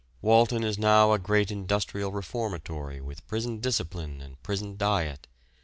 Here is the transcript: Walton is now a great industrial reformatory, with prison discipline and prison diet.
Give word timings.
Walton 0.19 0.63
is 0.63 0.79
now 0.79 1.13
a 1.13 1.19
great 1.19 1.51
industrial 1.51 2.11
reformatory, 2.11 2.99
with 3.01 3.27
prison 3.27 3.59
discipline 3.59 4.19
and 4.19 4.41
prison 4.41 4.75
diet. 4.75 5.27